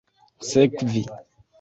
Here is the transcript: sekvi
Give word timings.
sekvi 0.49 1.05